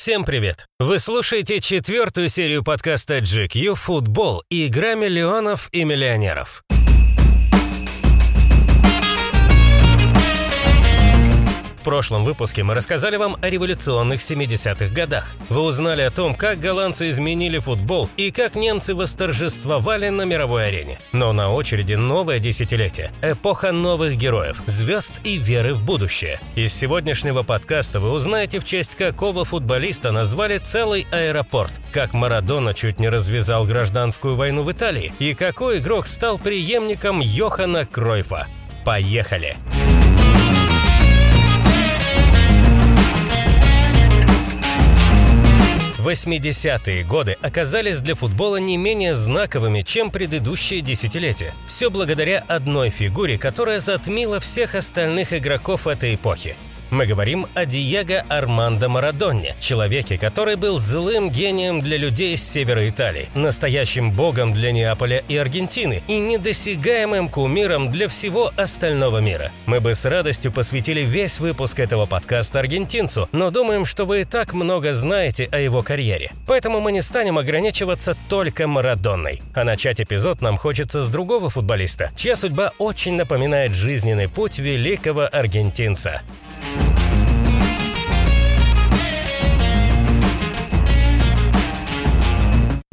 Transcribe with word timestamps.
Всем 0.00 0.24
привет! 0.24 0.66
Вы 0.78 0.98
слушаете 0.98 1.60
четвертую 1.60 2.30
серию 2.30 2.64
подкаста 2.64 3.18
GQ 3.18 3.74
«Футбол. 3.74 4.42
Игра 4.48 4.94
миллионов 4.94 5.68
и 5.72 5.84
миллионеров». 5.84 6.64
В 11.80 11.82
прошлом 11.82 12.26
выпуске 12.26 12.62
мы 12.62 12.74
рассказали 12.74 13.16
вам 13.16 13.38
о 13.40 13.48
революционных 13.48 14.20
70-х 14.20 14.94
годах. 14.94 15.34
Вы 15.48 15.62
узнали 15.62 16.02
о 16.02 16.10
том, 16.10 16.34
как 16.34 16.60
голландцы 16.60 17.08
изменили 17.08 17.58
футбол 17.58 18.10
и 18.18 18.30
как 18.30 18.54
немцы 18.54 18.94
восторжествовали 18.94 20.10
на 20.10 20.22
мировой 20.22 20.68
арене. 20.68 20.98
Но 21.12 21.32
на 21.32 21.50
очереди 21.50 21.94
новое 21.94 22.38
десятилетие, 22.38 23.12
эпоха 23.22 23.72
новых 23.72 24.18
героев, 24.18 24.60
звезд 24.66 25.22
и 25.24 25.38
веры 25.38 25.72
в 25.72 25.82
будущее. 25.82 26.38
Из 26.54 26.74
сегодняшнего 26.74 27.44
подкаста 27.44 27.98
вы 27.98 28.10
узнаете, 28.10 28.58
в 28.58 28.66
честь 28.66 28.94
какого 28.94 29.46
футболиста 29.46 30.12
назвали 30.12 30.58
целый 30.58 31.06
аэропорт, 31.10 31.72
как 31.92 32.12
Марадона 32.12 32.74
чуть 32.74 33.00
не 33.00 33.08
развязал 33.08 33.64
гражданскую 33.64 34.36
войну 34.36 34.64
в 34.64 34.70
Италии 34.70 35.14
и 35.18 35.32
какой 35.32 35.78
игрок 35.78 36.06
стал 36.06 36.38
преемником 36.38 37.20
Йохана 37.20 37.86
Кройфа. 37.86 38.48
Поехали! 38.84 39.56
Поехали! 39.70 39.79
80-е 46.06 47.04
годы 47.04 47.36
оказались 47.40 48.00
для 48.00 48.14
футбола 48.14 48.56
не 48.56 48.76
менее 48.76 49.14
знаковыми, 49.14 49.82
чем 49.82 50.10
предыдущие 50.10 50.80
десятилетия. 50.80 51.52
Все 51.66 51.90
благодаря 51.90 52.44
одной 52.48 52.90
фигуре, 52.90 53.38
которая 53.38 53.80
затмила 53.80 54.40
всех 54.40 54.74
остальных 54.74 55.32
игроков 55.32 55.86
этой 55.86 56.14
эпохи 56.14 56.56
мы 56.90 57.06
говорим 57.06 57.46
о 57.54 57.64
Диего 57.64 58.24
Армандо 58.28 58.88
Марадонне, 58.88 59.54
человеке, 59.60 60.18
который 60.18 60.56
был 60.56 60.78
злым 60.78 61.30
гением 61.30 61.80
для 61.80 61.96
людей 61.96 62.36
с 62.36 62.42
севера 62.42 62.88
Италии, 62.88 63.28
настоящим 63.34 64.10
богом 64.10 64.52
для 64.52 64.72
Неаполя 64.72 65.22
и 65.28 65.36
Аргентины 65.36 66.02
и 66.08 66.18
недосягаемым 66.18 67.28
кумиром 67.28 67.90
для 67.90 68.08
всего 68.08 68.52
остального 68.56 69.18
мира. 69.18 69.52
Мы 69.66 69.80
бы 69.80 69.94
с 69.94 70.04
радостью 70.04 70.52
посвятили 70.52 71.00
весь 71.00 71.40
выпуск 71.40 71.80
этого 71.80 72.06
подкаста 72.06 72.58
аргентинцу, 72.60 73.28
но 73.32 73.50
думаем, 73.50 73.84
что 73.84 74.04
вы 74.04 74.22
и 74.22 74.24
так 74.24 74.52
много 74.52 74.94
знаете 74.94 75.48
о 75.52 75.58
его 75.58 75.82
карьере. 75.82 76.32
Поэтому 76.46 76.80
мы 76.80 76.92
не 76.92 77.02
станем 77.02 77.38
ограничиваться 77.38 78.16
только 78.28 78.66
Марадонной. 78.66 79.42
А 79.54 79.64
начать 79.64 80.00
эпизод 80.00 80.40
нам 80.40 80.56
хочется 80.56 81.02
с 81.02 81.10
другого 81.10 81.50
футболиста, 81.50 82.10
чья 82.16 82.36
судьба 82.36 82.72
очень 82.78 83.14
напоминает 83.14 83.74
жизненный 83.74 84.28
путь 84.28 84.58
великого 84.58 85.28
аргентинца. 85.30 86.22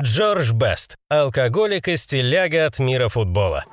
Джордж 0.08 0.54
Бест. 0.54 0.96
Алкоголик 1.10 1.90
и 1.90 1.98
стиляга 1.98 2.66
от 2.66 2.80
мира 2.80 3.10
футбола. 3.10 3.66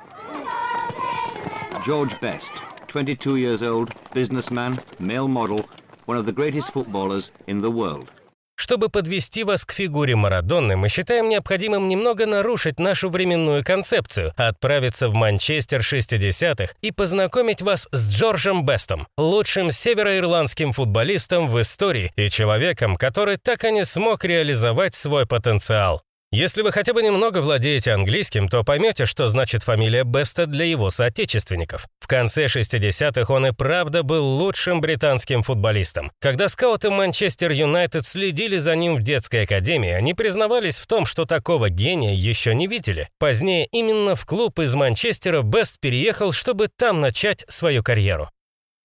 George 1.87 2.19
Best, 2.19 2.51
22 2.93 3.37
years 3.37 3.61
old, 3.61 3.93
businessman, 4.13 4.77
male 4.99 5.29
model, 5.29 5.65
one 6.07 6.17
of 6.17 6.25
the 6.25 6.33
greatest 6.33 6.73
footballers 6.73 7.31
in 7.47 7.61
the 7.61 7.71
world. 7.71 8.09
Чтобы 8.57 8.89
подвести 8.89 9.45
вас 9.45 9.63
к 9.63 9.71
фигуре 9.71 10.17
Марадонны, 10.17 10.75
мы 10.75 10.89
считаем 10.89 11.29
необходимым 11.29 11.87
немного 11.87 12.25
нарушить 12.25 12.79
нашу 12.79 13.09
временную 13.09 13.63
концепцию, 13.63 14.33
отправиться 14.35 15.07
в 15.07 15.13
Манчестер 15.13 15.79
60-х 15.79 16.73
и 16.81 16.91
познакомить 16.91 17.61
вас 17.61 17.87
с 17.93 18.09
Джорджем 18.09 18.65
Бестом, 18.65 19.07
лучшим 19.17 19.71
североирландским 19.71 20.73
футболистом 20.73 21.47
в 21.47 21.61
истории 21.61 22.11
и 22.17 22.29
человеком, 22.29 22.97
который 22.97 23.37
так 23.37 23.63
и 23.63 23.71
не 23.71 23.85
смог 23.85 24.25
реализовать 24.25 24.95
свой 24.95 25.25
потенциал. 25.25 26.01
Если 26.35 26.63
вы 26.63 26.73
хотя 26.73 26.91
бы 26.91 27.01
немного 27.01 27.39
владеете 27.39 27.93
английским, 27.93 28.49
то 28.49 28.65
поймете, 28.65 29.05
что 29.05 29.29
значит 29.29 29.63
фамилия 29.63 30.03
Беста 30.03 30.47
для 30.47 30.65
его 30.65 30.89
соотечественников. 30.89 31.85
В 32.01 32.07
конце 32.07 32.47
60-х 32.47 33.33
он 33.33 33.45
и 33.45 33.51
правда 33.53 34.03
был 34.03 34.25
лучшим 34.25 34.81
британским 34.81 35.43
футболистом. 35.43 36.11
Когда 36.19 36.49
скауты 36.49 36.89
Манчестер 36.89 37.51
Юнайтед 37.51 38.05
следили 38.05 38.57
за 38.57 38.75
ним 38.75 38.97
в 38.97 39.01
детской 39.01 39.43
академии, 39.43 39.91
они 39.91 40.13
признавались 40.13 40.77
в 40.77 40.87
том, 40.87 41.05
что 41.05 41.23
такого 41.23 41.69
гения 41.69 42.13
еще 42.13 42.53
не 42.53 42.67
видели. 42.67 43.07
Позднее 43.17 43.65
именно 43.71 44.15
в 44.15 44.25
клуб 44.25 44.59
из 44.59 44.73
Манчестера 44.73 45.41
Бест 45.41 45.79
переехал, 45.79 46.33
чтобы 46.33 46.67
там 46.67 46.99
начать 46.99 47.45
свою 47.47 47.81
карьеру. 47.81 48.29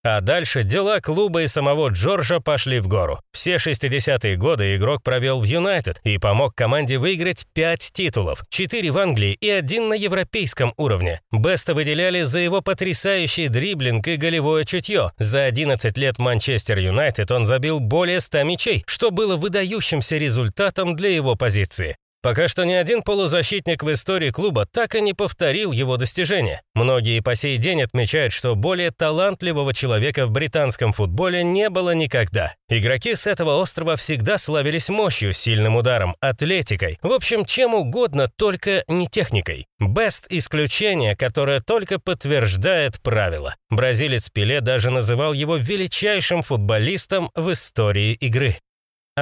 А 0.02 0.22
дальше 0.22 0.62
дела 0.62 1.00
клуба 1.00 1.42
и 1.42 1.46
самого 1.46 1.88
Джорджа 1.88 2.40
пошли 2.40 2.80
в 2.80 2.88
гору. 2.88 3.20
Все 3.32 3.56
60-е 3.56 4.36
годы 4.36 4.76
игрок 4.76 5.02
провел 5.02 5.40
в 5.40 5.44
Юнайтед 5.44 6.00
и 6.04 6.16
помог 6.16 6.54
команде 6.54 6.96
выиграть 6.96 7.46
5 7.52 7.90
титулов, 7.92 8.42
4 8.48 8.90
в 8.90 8.96
Англии 8.96 9.36
и 9.38 9.50
один 9.50 9.90
на 9.90 9.94
европейском 9.94 10.72
уровне. 10.78 11.20
Беста 11.30 11.74
выделяли 11.74 12.22
за 12.22 12.38
его 12.38 12.62
потрясающий 12.62 13.48
дриблинг 13.48 14.08
и 14.08 14.16
голевое 14.16 14.64
чутье. 14.64 15.12
За 15.18 15.44
11 15.44 15.98
лет 15.98 16.18
Манчестер 16.18 16.78
Юнайтед 16.78 17.30
он 17.30 17.44
забил 17.44 17.78
более 17.78 18.20
100 18.20 18.42
мячей, 18.44 18.84
что 18.86 19.10
было 19.10 19.36
выдающимся 19.36 20.16
результатом 20.16 20.96
для 20.96 21.10
его 21.10 21.34
позиции. 21.34 21.96
Пока 22.22 22.48
что 22.48 22.64
ни 22.64 22.75
один 22.75 23.03
полузащитник 23.03 23.82
в 23.82 23.91
истории 23.91 24.28
клуба 24.28 24.66
так 24.70 24.94
и 24.94 25.00
не 25.00 25.14
повторил 25.14 25.72
его 25.72 25.97
достижения. 25.97 26.60
Многие 26.75 27.20
по 27.20 27.34
сей 27.34 27.56
день 27.56 27.82
отмечают, 27.82 28.34
что 28.34 28.54
более 28.54 28.91
талантливого 28.91 29.72
человека 29.72 30.26
в 30.26 30.30
британском 30.30 30.92
футболе 30.92 31.42
не 31.42 31.70
было 31.70 31.94
никогда. 31.94 32.54
Игроки 32.69 33.14
с 33.14 33.26
этого 33.26 33.59
острова 33.59 33.97
всегда 33.97 34.36
славились 34.36 34.91
мощью, 34.91 35.32
сильным 35.32 35.76
ударом, 35.76 36.14
атлетикой, 36.20 36.98
в 37.00 37.10
общем, 37.10 37.47
чем 37.47 37.75
угодно, 37.75 38.28
только 38.36 38.84
не 38.86 39.09
техникой. 39.09 39.66
Бест– 39.78 40.26
исключение, 40.28 41.16
которое 41.16 41.60
только 41.60 41.98
подтверждает 41.98 43.00
правило. 43.00 43.56
Бразилец 43.70 44.28
Пеле 44.28 44.60
даже 44.60 44.91
называл 44.91 45.32
его 45.32 45.56
величайшим 45.56 46.42
футболистом 46.42 47.30
в 47.34 47.50
истории 47.50 48.12
игры. 48.12 48.59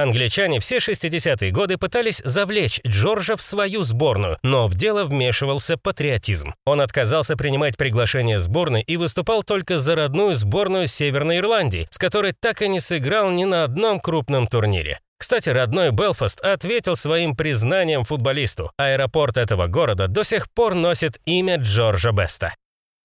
Англичане 0.01 0.61
все 0.61 0.77
60-е 0.77 1.51
годы 1.51 1.77
пытались 1.77 2.21
завлечь 2.23 2.79
Джорджа 2.87 3.35
в 3.35 3.41
свою 3.41 3.83
сборную, 3.83 4.37
но 4.43 4.67
в 4.67 4.73
дело 4.73 5.03
вмешивался 5.03 5.75
патриотизм. 5.75 6.53
Он 6.65 6.79
отказался 6.79 7.35
принимать 7.35 7.75
приглашение 7.75 8.39
сборной 8.39 8.81
и 8.81 8.95
выступал 8.95 9.43
только 9.43 9.77
за 9.77 9.95
родную 9.95 10.35
сборную 10.35 10.87
Северной 10.87 11.39
Ирландии, 11.39 11.87
с 11.91 11.97
которой 11.97 12.33
так 12.39 12.61
и 12.61 12.69
не 12.69 12.79
сыграл 12.79 13.29
ни 13.31 13.43
на 13.43 13.65
одном 13.65 13.99
крупном 13.99 14.47
турнире. 14.47 14.99
Кстати, 15.19 15.49
родной 15.49 15.91
Белфаст 15.91 16.39
ответил 16.39 16.95
своим 16.95 17.35
признанием 17.35 18.05
футболисту. 18.05 18.71
Аэропорт 18.77 19.35
этого 19.35 19.67
города 19.67 20.07
до 20.07 20.23
сих 20.23 20.49
пор 20.49 20.75
носит 20.75 21.19
имя 21.25 21.57
Джорджа 21.57 22.13
Беста. 22.13 22.53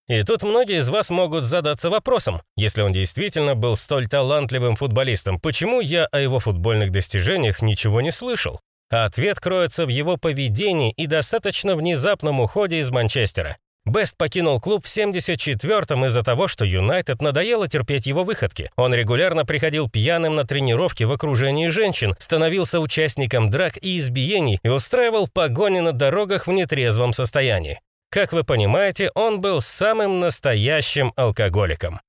И 0.06 0.22
тут 0.22 0.42
многие 0.42 0.80
из 0.80 0.88
вас 0.90 1.08
могут 1.08 1.44
задаться 1.44 1.88
вопросом, 1.88 2.42
если 2.56 2.82
он 2.82 2.92
действительно 2.92 3.54
был 3.54 3.76
столь 3.76 4.06
талантливым 4.06 4.76
футболистом, 4.76 5.40
почему 5.40 5.80
я 5.80 6.04
о 6.06 6.20
его 6.20 6.40
футбольных 6.40 6.90
достижениях 6.90 7.62
ничего 7.62 8.00
не 8.00 8.12
слышал? 8.12 8.60
ответ 8.90 9.40
кроется 9.40 9.86
в 9.86 9.88
его 9.88 10.16
поведении 10.16 10.92
и 10.92 11.06
достаточно 11.06 11.74
внезапном 11.74 12.40
уходе 12.40 12.78
из 12.78 12.90
Манчестера. 12.90 13.56
Бест 13.86 14.16
покинул 14.16 14.60
клуб 14.60 14.84
в 14.84 14.88
74-м 14.88 16.06
из-за 16.06 16.22
того, 16.22 16.48
что 16.48 16.64
Юнайтед 16.64 17.20
надоело 17.20 17.68
терпеть 17.68 18.06
его 18.06 18.24
выходки. 18.24 18.70
Он 18.76 18.94
регулярно 18.94 19.44
приходил 19.44 19.90
пьяным 19.90 20.34
на 20.34 20.44
тренировки 20.44 21.04
в 21.04 21.12
окружении 21.12 21.68
женщин, 21.68 22.14
становился 22.18 22.80
участником 22.80 23.50
драк 23.50 23.76
и 23.82 23.98
избиений 23.98 24.58
и 24.62 24.68
устраивал 24.68 25.28
погони 25.28 25.80
на 25.80 25.92
дорогах 25.92 26.46
в 26.46 26.52
нетрезвом 26.52 27.12
состоянии. 27.12 27.80
Как 28.14 28.32
вы 28.32 28.44
понимаете, 28.44 29.10
он 29.16 29.40
был 29.40 29.60
самым 29.60 30.20
настоящим 30.20 31.12
алкоголиком. 31.16 32.00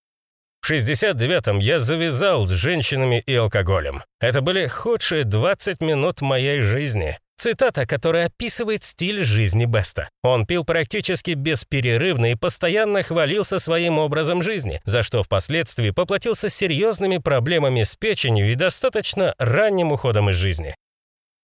В 0.61 0.69
69-м 0.69 1.57
я 1.57 1.79
завязал 1.79 2.45
с 2.45 2.51
женщинами 2.51 3.23
и 3.25 3.33
алкоголем. 3.33 4.03
Это 4.19 4.41
были 4.41 4.67
худшие 4.67 5.23
20 5.23 5.81
минут 5.81 6.21
моей 6.21 6.61
жизни. 6.61 7.17
Цитата, 7.37 7.87
которая 7.87 8.27
описывает 8.27 8.83
стиль 8.83 9.23
жизни 9.23 9.65
Беста. 9.65 10.09
Он 10.21 10.45
пил 10.45 10.63
практически 10.63 11.31
бесперерывно 11.31 12.33
и 12.33 12.35
постоянно 12.35 13.01
хвалился 13.01 13.57
своим 13.57 13.97
образом 13.97 14.43
жизни, 14.43 14.81
за 14.85 15.01
что 15.01 15.23
впоследствии 15.23 15.89
поплатился 15.89 16.49
серьезными 16.49 17.17
проблемами 17.17 17.81
с 17.81 17.95
печенью 17.95 18.51
и 18.51 18.53
достаточно 18.53 19.33
ранним 19.39 19.91
уходом 19.91 20.29
из 20.29 20.35
жизни. 20.35 20.75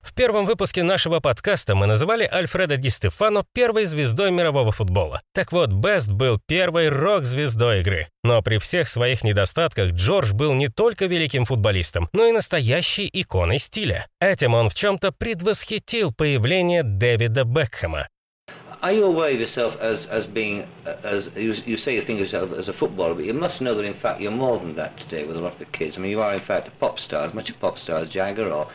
В 0.02 0.16
первом 0.16 0.46
выпуске 0.46 0.82
нашего 0.82 1.20
подкаста 1.20 1.76
мы 1.76 1.86
называли 1.86 2.28
Альфреда 2.30 2.76
Ди 2.76 2.90
Стефано 2.90 3.44
первой 3.54 3.86
звездой 3.86 4.32
мирового 4.32 4.72
футбола. 4.72 5.22
Так 5.34 5.52
вот, 5.52 5.72
Бест 5.72 6.12
был 6.12 6.40
первой 6.48 6.90
рок-звездой 6.90 7.82
игры. 7.82 8.08
Но 8.24 8.42
при 8.42 8.58
всех 8.58 8.88
своих 8.88 9.24
недостатках 9.24 9.92
Джордж 9.92 10.34
был 10.34 10.54
не 10.54 10.70
только 10.70 11.06
великим 11.06 11.46
футболистом, 11.46 12.10
но 12.14 12.26
и 12.26 12.32
настоящей 12.32 13.10
иконой 13.14 13.60
стиля. 13.60 14.08
Этим 14.20 14.56
он 14.56 14.70
в 14.70 14.74
чем-то 14.74 15.12
предвосхитил 15.12 16.12
появление 16.12 16.82
Дэвида 16.84 17.44
Бекхэма. 17.44 18.08
Are 18.82 18.92
you 18.92 19.06
aware 19.06 19.30
of 19.30 19.40
yourself 19.40 19.78
as, 19.80 20.08
as 20.08 20.26
being, 20.26 20.66
as 21.04 21.30
you, 21.36 21.54
you 21.68 21.78
say 21.78 21.94
you 21.94 22.02
think 22.02 22.20
of 22.20 22.22
yourself 22.22 22.52
as 22.52 22.68
a 22.68 22.74
footballer, 22.74 23.14
but 23.14 23.26
you 23.26 23.34
must 23.36 23.62
know 23.62 23.76
that 23.76 23.86
in 23.86 23.94
fact 23.94 24.20
you're 24.20 24.32
more 24.32 24.58
than 24.58 24.74
that 24.74 24.98
today 24.98 25.24
with 25.24 25.38
a 25.38 25.40
lot 25.40 25.54
of 25.54 25.60
the 25.60 25.66
kids. 25.66 26.00
I 26.00 26.02
mean, 26.02 26.10
you 26.10 26.20
are 26.20 26.34
in 26.34 26.40
fact 26.40 26.68
a 26.68 26.72
pop 26.80 27.00
star, 27.00 27.28
as 27.28 27.36
much 27.36 27.52
a 27.52 27.54
pop 27.54 27.78
star 27.78 28.00
as 28.00 28.10
Jagger 28.10 28.52
or, 28.52 28.68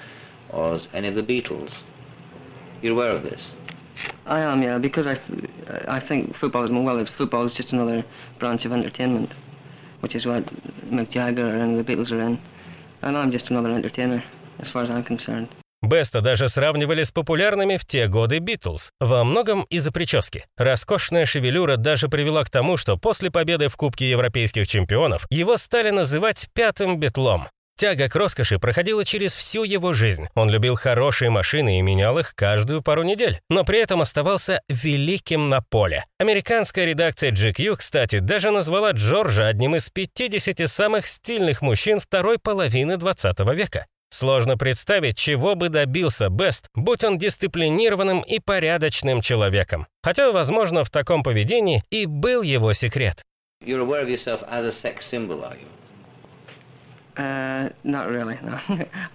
or 0.50 0.75
as 0.75 0.88
any 0.94 1.08
of 1.08 1.14
the 1.14 1.22
Beatles. 1.22 1.72
You're 2.82 2.93
aware 2.93 3.10
of 3.16 3.22
this? 3.22 3.52
I 4.26 4.40
am, 4.40 4.62
yeah, 4.62 4.78
because 4.78 5.06
I, 5.06 5.14
th- 5.14 5.50
I 5.88 6.00
think 6.00 6.37
football 6.37 6.64
is 6.64 6.70
more 6.70 6.84
well. 6.84 6.98
It's 6.98 7.10
football 7.10 7.44
is 7.44 7.54
just 7.54 7.72
another 7.72 8.04
branch 8.38 8.64
of 8.64 8.72
entertainment, 8.72 9.31
which 10.00 10.14
is 10.14 10.26
what 10.26 10.44
Mick 10.90 11.10
Jagger 11.10 11.46
and 11.46 11.78
the 11.78 11.84
Beatles 11.84 12.12
are 12.12 12.20
in, 12.20 12.38
and 13.02 13.16
I'm 13.16 13.31
just 13.31 13.50
another 13.50 13.70
entertainer, 13.70 14.22
as 14.58 14.69
far 14.69 14.82
as 14.82 14.90
I'm 14.90 15.04
concerned. 15.04 15.48
Беста 15.82 16.20
даже 16.20 16.49
сравнивали 16.49 17.04
с 17.04 17.12
популярными 17.12 17.76
в 17.76 17.84
те 17.84 18.08
годы 18.08 18.38
Битлз, 18.38 18.90
во 18.99 19.25
многом 19.25 19.62
из-за 19.64 19.92
прически. 19.92 20.46
Роскошная 20.56 21.26
шевелюра 21.26 21.76
даже 21.76 22.08
привела 22.08 22.44
к 22.44 22.50
тому, 22.50 22.76
что 22.76 22.96
после 22.96 23.31
победы 23.31 23.69
в 23.69 23.76
Кубке 23.76 24.10
европейских 24.10 24.66
чемпионов 24.66 25.26
его 25.31 25.56
стали 25.56 25.90
называть 25.90 26.49
«пятым 26.54 26.99
битлом». 26.99 27.49
Тяга 27.78 28.08
к 28.08 28.17
роскоши 28.17 28.58
проходила 28.58 29.05
через 29.05 29.34
всю 29.34 29.62
его 29.62 29.93
жизнь. 29.93 30.28
Он 30.34 30.49
любил 30.49 30.76
хорошие 30.76 31.28
машины 31.28 31.78
и 31.78 31.82
менял 31.82 32.19
их 32.19 32.34
каждую 32.34 32.81
пару 32.81 33.02
недель, 33.02 33.38
но 33.50 33.64
при 33.64 33.81
этом 33.81 34.00
оставался 34.00 34.62
великим 34.70 35.50
на 35.50 35.61
поле. 35.61 36.06
Американская 36.19 36.87
редакция 36.87 37.32
GQ, 37.32 37.76
кстати, 37.76 38.19
даже 38.19 38.50
назвала 38.50 38.93
Джорджа 38.93 39.49
одним 39.49 39.76
из 39.76 39.90
50 39.90 40.67
самых 40.70 41.06
стильных 41.06 41.61
мужчин 41.61 42.00
второй 42.00 42.38
половины 42.38 42.96
20 42.96 43.40
века. 43.55 43.84
Сложно 44.08 44.56
представить, 44.56 45.19
чего 45.19 45.55
бы 45.55 45.69
добился 45.69 46.31
Бест, 46.31 46.69
будь 46.75 47.05
он 47.05 47.19
дисциплинированным 47.19 48.23
и 48.23 48.38
порядочным 48.38 49.20
человеком. 49.20 49.87
Хотя, 50.02 50.32
возможно, 50.32 50.82
в 50.82 50.90
таком 50.90 51.23
поведении 51.23 51.82
и 51.90 52.06
был 52.06 52.40
его 52.40 52.73
секрет. 52.73 53.23
You're 53.62 53.81
aware 53.81 54.02
of 54.02 54.08
yourself 54.08 54.43
as 54.50 54.64
a 54.64 54.73
sex 54.73 55.05
symbol, 55.06 55.43
are 55.44 55.58
you? 55.58 55.67
Uh, 57.16 57.70
not 57.84 58.08
really, 58.08 58.38
no. 58.42 58.58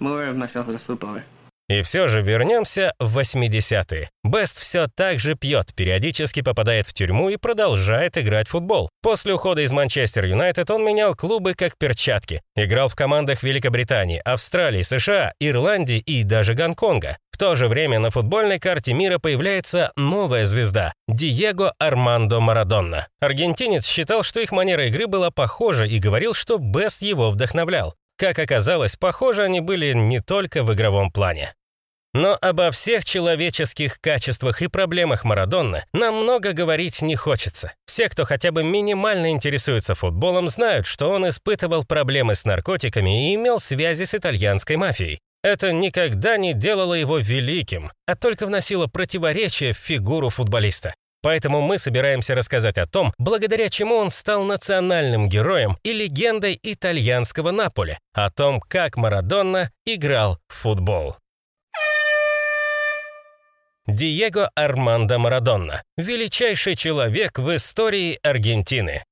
Aware 0.00 0.28
of 0.28 0.36
myself 0.36 0.68
as 0.68 0.74
a 0.74 0.80
footballer. 0.80 1.24
И 1.68 1.80
все 1.80 2.06
же 2.06 2.20
вернемся 2.20 2.92
в 2.98 3.18
80-е. 3.18 4.10
Бест 4.24 4.58
все 4.58 4.88
так 4.94 5.20
же 5.20 5.36
пьет, 5.36 5.74
периодически 5.74 6.42
попадает 6.42 6.86
в 6.86 6.92
тюрьму 6.92 7.30
и 7.30 7.36
продолжает 7.36 8.18
играть 8.18 8.48
в 8.48 8.50
футбол. 8.50 8.90
После 9.00 9.32
ухода 9.32 9.62
из 9.62 9.72
Манчестер 9.72 10.26
Юнайтед 10.26 10.70
он 10.70 10.84
менял 10.84 11.14
клубы 11.14 11.54
как 11.54 11.78
перчатки. 11.78 12.42
Играл 12.56 12.88
в 12.88 12.94
командах 12.94 13.42
Великобритании, 13.42 14.20
Австралии, 14.22 14.82
США, 14.82 15.32
Ирландии 15.40 15.98
и 15.98 16.24
даже 16.24 16.52
Гонконга. 16.52 17.16
В 17.32 17.38
то 17.38 17.54
же 17.54 17.66
время 17.66 17.98
на 17.98 18.10
футбольной 18.10 18.60
карте 18.60 18.92
мира 18.92 19.18
появляется 19.18 19.90
новая 19.96 20.44
звезда– 20.44 20.92
Диего 21.08 21.74
Армандо 21.78 22.40
Марадонна. 22.40 23.08
Аргентинец 23.20 23.86
считал, 23.86 24.22
что 24.22 24.38
их 24.40 24.52
манера 24.52 24.86
игры 24.86 25.06
была 25.06 25.30
похожа 25.30 25.84
и 25.84 25.98
говорил, 25.98 26.34
что 26.34 26.58
Бест 26.58 27.02
его 27.02 27.30
вдохновлял. 27.30 27.94
Как 28.18 28.38
оказалось, 28.38 28.96
похожи 28.96 29.42
они 29.42 29.60
были 29.60 29.92
не 29.94 30.20
только 30.20 30.62
в 30.62 30.72
игровом 30.72 31.10
плане. 31.10 31.54
Но 32.14 32.36
обо 32.42 32.70
всех 32.70 33.06
человеческих 33.06 33.98
качествах 33.98 34.60
и 34.60 34.68
проблемах 34.68 35.24
Марадонны 35.24 35.86
нам 35.94 36.22
много 36.22 36.52
говорить 36.52 37.00
не 37.00 37.16
хочется. 37.16 37.72
Все, 37.86 38.10
кто 38.10 38.24
хотя 38.24 38.52
бы 38.52 38.62
минимально 38.62 39.30
интересуется 39.30 39.94
футболом, 39.94 40.48
знают, 40.48 40.86
что 40.86 41.10
он 41.10 41.26
испытывал 41.26 41.84
проблемы 41.84 42.34
с 42.34 42.44
наркотиками 42.44 43.30
и 43.30 43.34
имел 43.34 43.58
связи 43.58 44.04
с 44.04 44.14
итальянской 44.14 44.76
мафией. 44.76 45.20
Это 45.42 45.72
никогда 45.72 46.36
не 46.36 46.54
делало 46.54 46.94
его 46.94 47.18
великим, 47.18 47.90
а 48.06 48.14
только 48.14 48.46
вносило 48.46 48.86
противоречие 48.86 49.72
в 49.72 49.78
фигуру 49.78 50.28
футболиста. 50.28 50.94
Поэтому 51.20 51.60
мы 51.60 51.78
собираемся 51.78 52.34
рассказать 52.34 52.78
о 52.78 52.86
том, 52.86 53.12
благодаря 53.18 53.68
чему 53.68 53.94
он 53.96 54.10
стал 54.10 54.44
национальным 54.44 55.28
героем 55.28 55.76
и 55.82 55.92
легендой 55.92 56.58
итальянского 56.62 57.52
Наполи, 57.52 57.98
о 58.12 58.30
том, 58.30 58.60
как 58.60 58.96
Марадонна 58.96 59.70
играл 59.84 60.38
в 60.48 60.54
футбол. 60.54 61.16
Диего 63.88 64.48
Армандо 64.54 65.18
Марадонна– 65.18 65.82
величайший 65.96 66.76
человек 66.76 67.38
в 67.38 67.54
истории 67.54 68.18
Аргентины. 68.22 69.02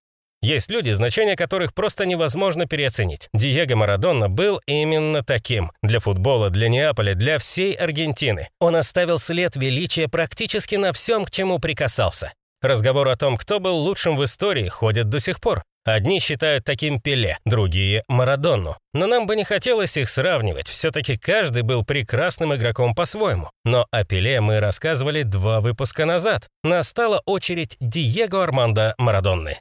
Есть 0.43 0.71
люди, 0.71 0.91
значение 0.91 1.37
которых 1.37 1.75
просто 1.75 2.07
невозможно 2.07 2.67
переоценить. 2.67 3.29
Диего 3.35 3.77
Марадонна 3.77 4.31
был 4.31 4.61
именно 4.67 5.23
таким. 5.23 5.71
Для 5.83 6.01
футбола, 6.01 6.49
для 6.49 6.69
Неаполя, 6.69 7.15
для 7.15 7.39
всей 7.39 7.75
Аргентины. 7.75 8.49
Он 8.59 8.77
оставил 8.77 9.19
след 9.19 9.57
величия 9.57 10.09
практически 10.09 10.77
на 10.77 10.93
всем, 10.93 11.25
к 11.25 11.31
чему 11.31 11.59
прикасался. 11.59 12.33
Разговор 12.63 13.09
о 13.09 13.17
том, 13.17 13.37
кто 13.37 13.61
был 13.61 13.77
лучшим 13.77 14.17
в 14.17 14.25
истории, 14.25 14.69
ходит 14.69 15.09
до 15.09 15.21
сих 15.21 15.41
пор. 15.41 15.63
Одни 15.85 16.21
считают 16.21 16.65
таким 16.65 17.01
Пеле, 17.01 17.39
другие– 17.47 18.05
Марадонну. 18.09 18.77
Но 18.93 19.07
нам 19.07 19.27
бы 19.27 19.35
не 19.35 19.45
хотелось 19.45 19.97
их 19.97 20.11
сравнивать, 20.11 20.69
все-таки 20.69 21.17
каждый 21.17 21.63
был 21.63 21.85
прекрасным 21.85 22.55
игроком 22.55 22.95
по-своему. 22.95 23.51
Но 23.65 23.87
о 23.91 24.05
Пеле 24.05 24.43
мы 24.43 24.61
рассказывали 24.61 25.23
два 25.23 25.63
выпуска 25.63 26.05
назад. 26.05 26.49
Настала 26.63 27.23
очередь 27.25 27.77
Диего 27.81 28.43
Армандо 28.43 28.95
Марадонны. 28.99 29.59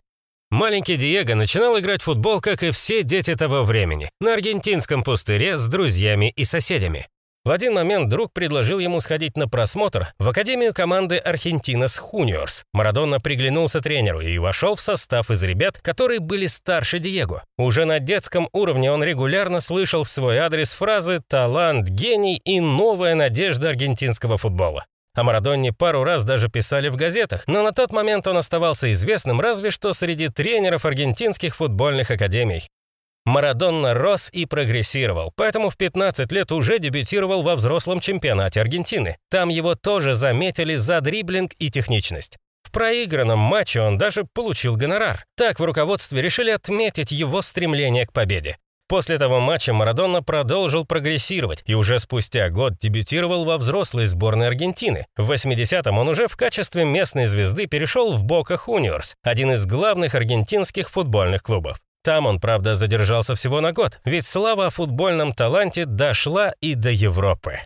Маленький 0.51 0.95
Диего 0.95 1.35
начинал 1.35 1.77
играть 1.77 2.01
в 2.01 2.05
футбол, 2.05 2.41
как 2.41 2.63
и 2.63 2.71
все 2.71 3.03
дети 3.03 3.35
того 3.35 3.63
времени, 3.63 4.09
на 4.19 4.33
аргентинском 4.33 5.03
пустыре 5.03 5.57
с 5.57 5.67
друзьями 5.67 6.33
и 6.35 6.43
соседями. 6.43 7.07
В 7.45 7.51
один 7.51 7.73
момент 7.73 8.09
друг 8.09 8.33
предложил 8.33 8.79
ему 8.79 8.99
сходить 8.99 9.37
на 9.37 9.47
просмотр 9.47 10.13
в 10.17 10.27
академию 10.27 10.73
команды 10.73 11.17
Аргентинас 11.17 11.97
Хуниорс. 11.97 12.65
Марадонна 12.73 13.19
приглянулся 13.19 13.79
тренеру 13.79 14.21
и 14.21 14.37
вошел 14.39 14.75
в 14.75 14.81
состав 14.81 15.31
из 15.31 15.41
ребят, 15.43 15.79
которые 15.79 16.19
были 16.19 16.47
старше 16.47 16.99
Диего. 16.99 17.43
Уже 17.57 17.85
на 17.85 17.99
детском 17.99 18.49
уровне 18.51 18.91
он 18.91 19.03
регулярно 19.03 19.61
слышал 19.61 20.03
в 20.03 20.09
свой 20.09 20.39
адрес 20.39 20.73
фразы 20.73 21.21
«талант», 21.27 21.89
«гений» 21.89 22.41
и 22.43 22.59
«новая 22.59 23.15
надежда 23.15 23.69
аргентинского 23.69 24.37
футбола». 24.37 24.85
О 25.15 25.23
Марадонне 25.23 25.73
пару 25.73 26.03
раз 26.03 26.23
даже 26.23 26.49
писали 26.49 26.89
в 26.89 26.95
газетах, 26.95 27.43
но 27.47 27.63
на 27.63 27.71
тот 27.71 27.91
момент 27.91 28.27
он 28.27 28.37
оставался 28.37 28.91
известным 28.91 29.41
разве 29.41 29.71
что 29.71 29.93
среди 29.93 30.29
тренеров 30.29 30.85
аргентинских 30.85 31.55
футбольных 31.55 32.11
академий. 32.11 32.69
Марадонна 33.25 33.93
рос 33.93 34.29
и 34.31 34.45
прогрессировал, 34.45 35.31
поэтому 35.35 35.69
в 35.69 35.77
15 35.77 36.31
лет 36.31 36.51
уже 36.51 36.79
дебютировал 36.79 37.43
во 37.43 37.55
взрослом 37.55 37.99
чемпионате 37.99 38.61
Аргентины. 38.61 39.17
Там 39.29 39.49
его 39.49 39.75
тоже 39.75 40.13
заметили 40.13 40.75
за 40.75 41.01
дриблинг 41.01 41.51
и 41.59 41.69
техничность. 41.69 42.37
В 42.63 42.71
проигранном 42.71 43.39
матче 43.39 43.81
он 43.81 43.97
даже 43.97 44.25
получил 44.33 44.75
гонорар. 44.75 45.25
Так 45.35 45.59
в 45.59 45.63
руководстве 45.63 46.21
решили 46.21 46.51
отметить 46.51 47.11
его 47.11 47.41
стремление 47.41 48.05
к 48.05 48.13
победе. 48.13 48.57
После 48.89 49.19
того 49.19 49.39
матча 49.39 49.71
Марадонна 49.71 50.23
продолжил 50.23 50.83
прогрессировать 50.83 51.61
и 51.67 51.75
уже 51.75 51.99
спустя 51.99 52.49
год 52.49 52.73
дебютировал 52.79 53.45
во 53.45 53.59
взрослой 53.59 54.07
сборной 54.07 54.47
Аргентины. 54.47 55.05
В 55.15 55.31
80-м 55.31 55.95
он 55.95 56.09
уже 56.09 56.27
в 56.27 56.35
качестве 56.35 56.85
местной 56.85 57.27
звезды 57.27 57.67
перешел 57.67 58.15
в 58.15 58.23
Бока 58.23 58.57
Хуниорс, 58.57 59.15
один 59.21 59.51
из 59.51 59.67
главных 59.67 60.15
аргентинских 60.15 60.89
футбольных 60.89 61.43
клубов. 61.43 61.77
Там 62.03 62.25
он, 62.25 62.39
правда, 62.39 62.73
задержался 62.73 63.35
всего 63.35 63.61
на 63.61 63.73
год, 63.73 63.99
ведь 64.05 64.25
слава 64.25 64.65
о 64.65 64.69
футбольном 64.71 65.33
таланте 65.33 65.85
дошла 65.85 66.53
и 66.59 66.73
до 66.73 66.89
Европы. 66.89 67.59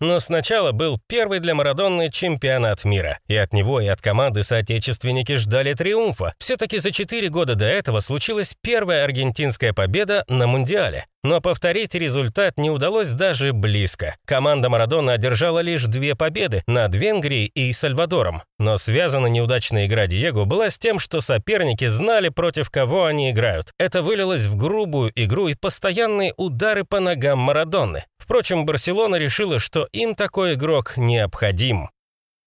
Но 0.00 0.18
сначала 0.18 0.72
был 0.72 1.00
первый 1.06 1.40
для 1.40 1.54
Марадонны 1.54 2.10
чемпионат 2.10 2.84
мира, 2.84 3.18
и 3.26 3.36
от 3.36 3.52
него 3.52 3.80
и 3.80 3.86
от 3.86 4.02
команды 4.02 4.42
соотечественники 4.42 5.36
ждали 5.36 5.72
триумфа. 5.72 6.34
Все-таки 6.38 6.78
за 6.78 6.90
четыре 6.90 7.28
года 7.28 7.54
до 7.54 7.66
этого 7.66 8.00
случилась 8.00 8.56
первая 8.60 9.04
аргентинская 9.04 9.72
победа 9.72 10.24
на 10.28 10.46
Мундиале. 10.46 11.06
Но 11.24 11.40
повторить 11.40 11.94
результат 11.94 12.58
не 12.58 12.70
удалось 12.70 13.10
даже 13.10 13.54
близко. 13.54 14.16
Команда 14.26 14.68
Марадона 14.68 15.14
одержала 15.14 15.60
лишь 15.60 15.86
две 15.86 16.14
победы 16.14 16.62
над 16.66 16.94
Венгрией 16.94 17.46
и 17.46 17.72
Сальвадором. 17.72 18.42
Но 18.58 18.76
связана 18.76 19.26
неудачная 19.26 19.86
игра 19.86 20.06
Диего 20.06 20.44
была 20.44 20.68
с 20.68 20.78
тем, 20.78 20.98
что 20.98 21.22
соперники 21.22 21.86
знали, 21.86 22.28
против 22.28 22.70
кого 22.70 23.06
они 23.06 23.30
играют. 23.30 23.72
Это 23.78 24.02
вылилось 24.02 24.44
в 24.44 24.56
грубую 24.56 25.12
игру 25.14 25.48
и 25.48 25.54
постоянные 25.54 26.34
удары 26.36 26.84
по 26.84 27.00
ногам 27.00 27.38
Марадонны. 27.38 28.04
Впрочем, 28.18 28.66
Барселона 28.66 29.16
решила, 29.16 29.58
что 29.58 29.88
им 29.92 30.14
такой 30.14 30.54
игрок 30.54 30.98
необходим. 30.98 31.88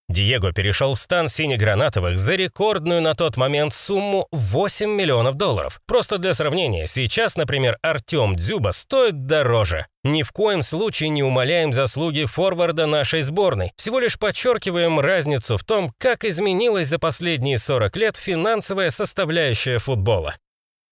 Диего 0.09 0.53
перешел 0.53 0.95
в 0.95 0.99
стан 0.99 1.27
синегранатовых 1.27 2.17
за 2.17 2.35
рекордную 2.35 3.01
на 3.01 3.13
тот 3.13 3.35
момент 3.35 3.73
сумму 3.73 4.27
8 4.31 4.89
миллионов 4.89 5.35
долларов. 5.35 5.81
Просто 5.85 6.17
для 6.17 6.33
сравнения, 6.33 6.87
сейчас, 6.87 7.35
например, 7.35 7.77
Артем 7.81 8.37
Дзюба 8.37 8.71
стоит 8.71 9.25
дороже. 9.25 9.85
Ни 10.05 10.23
в 10.23 10.31
коем 10.31 10.61
случае 10.61 11.09
не 11.09 11.23
умаляем 11.23 11.73
заслуги 11.73 12.23
форварда 12.23 12.85
нашей 12.85 13.21
сборной, 13.21 13.73
всего 13.75 13.99
лишь 13.99 14.17
подчеркиваем 14.17 15.01
разницу 15.01 15.57
в 15.57 15.65
том, 15.65 15.91
как 15.97 16.23
изменилась 16.23 16.87
за 16.87 16.99
последние 16.99 17.57
40 17.57 17.97
лет 17.97 18.15
финансовая 18.15 18.91
составляющая 18.91 19.79
футбола. 19.79 20.35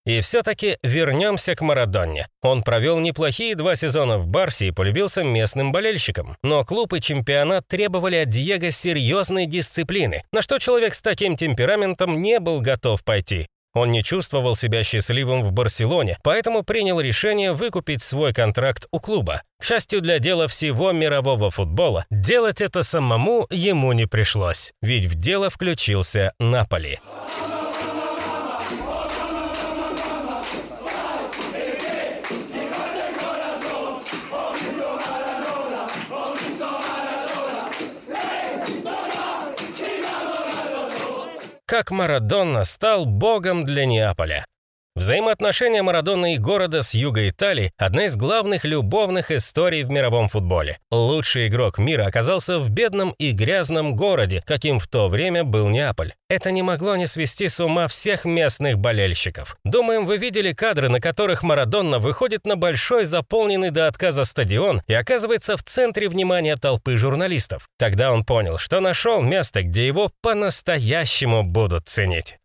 И 0.05 0.21
все-таки 0.21 0.77
вернемся 0.83 1.55
к 1.55 1.61
Марадонне. 1.61 2.27
Он 2.43 2.61
провел 2.61 2.99
неплохие 2.99 3.55
два 3.55 3.75
сезона 3.75 4.19
в 4.19 4.27
Барсе 4.27 4.67
и 4.67 4.71
полюбился 4.71 5.23
местным 5.23 5.71
болельщикам. 5.71 6.37
Но 6.43 6.63
клуб 6.63 6.93
и 6.93 7.01
чемпионат 7.01 7.67
требовали 7.67 8.17
от 8.17 8.29
Диего 8.29 8.69
серьезной 8.69 9.47
дисциплины, 9.47 10.23
на 10.31 10.41
что 10.41 10.59
человек 10.59 10.93
с 10.93 11.01
таким 11.01 11.35
темпераментом 11.35 12.21
не 12.21 12.39
был 12.39 12.61
готов 12.61 13.03
пойти. 13.03 13.47
Он 13.75 13.91
не 13.91 14.03
чувствовал 14.03 14.55
себя 14.55 14.83
счастливым 14.83 15.43
в 15.43 15.51
Барселоне, 15.51 16.17
поэтому 16.23 16.63
принял 16.63 17.01
решение 17.01 17.51
выкупить 17.51 18.01
свой 18.01 18.33
контракт 18.33 18.87
у 18.91 19.01
клуба. 19.01 19.43
К 19.59 19.65
счастью 19.65 19.99
для 19.99 20.19
дела 20.19 20.47
всего 20.47 20.93
мирового 20.93 21.51
футбола, 21.51 22.05
делать 22.09 22.61
это 22.61 22.83
самому 22.83 23.47
ему 23.49 23.91
не 23.91 24.05
пришлось, 24.05 24.71
ведь 24.81 25.07
в 25.07 25.15
дело 25.15 25.49
включился 25.49 26.31
Наполи. 26.39 26.99
Как 41.65 41.91
Марадонна 41.91 42.63
стал 42.63 43.05
богом 43.05 43.65
для 43.65 43.85
Неаполя. 43.85 44.45
Взаимоотношения 44.97 45.83
Марадона 45.83 46.35
и 46.35 46.37
города 46.37 46.81
с 46.81 46.93
юга 46.93 47.27
Италии– 47.27 47.73
одна 47.77 48.05
из 48.05 48.15
главных 48.15 48.63
любовных 48.63 49.29
историй 49.29 49.83
в 49.83 49.89
мировом 49.89 50.29
футболе. 50.29 50.79
Лучший 50.89 51.49
игрок 51.49 51.77
мира 51.79 52.05
оказался 52.05 52.59
в 52.59 52.69
бедном 52.69 53.13
и 53.17 53.31
грязном 53.31 53.97
городе, 53.97 54.41
каким 54.45 54.79
в 54.79 54.87
то 54.87 55.09
время 55.09 55.43
был 55.43 55.67
Неаполь. 55.67 56.13
Это 56.29 56.49
не 56.49 56.61
могло 56.61 56.95
не 56.95 57.07
свести 57.07 57.49
с 57.49 57.59
ума 57.59 57.87
всех 57.87 58.23
местных 58.23 58.79
болельщиков. 58.79 59.57
Думаем, 59.65 60.05
вы 60.05 60.15
видели 60.15 60.53
кадры, 60.53 60.87
на 60.87 61.01
которых 61.01 61.43
Марадонна 61.43 61.99
выходит 61.99 62.45
на 62.45 62.55
большой 62.55 63.03
заполненный 63.03 63.71
до 63.71 63.87
отказа 63.87 64.23
стадион 64.23 64.81
и 64.87 64.93
оказывается 64.93 65.57
в 65.57 65.63
центре 65.63 66.07
внимания 66.07 66.55
толпы 66.55 66.95
журналистов. 66.95 67.67
Тогда 67.77 68.13
он 68.13 68.23
понял, 68.23 68.57
что 68.57 68.79
нашел 68.79 69.21
место, 69.21 69.61
где 69.61 69.85
его 69.85 70.09
по-настоящему 70.21 71.43
будут 71.43 71.89
ценить. 71.89 72.37